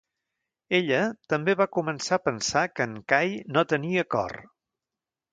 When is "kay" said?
3.13-3.35